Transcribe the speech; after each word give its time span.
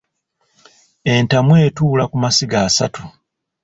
Entamu 1.15 1.53
etuula 1.67 2.03
ku 2.11 2.15
masiga 2.23 2.57
asatu. 2.67 3.01